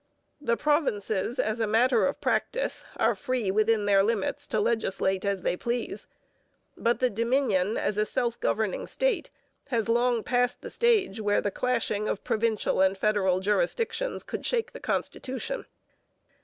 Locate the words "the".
0.41-0.57, 6.99-7.09, 10.61-10.71, 11.39-11.51, 14.71-14.79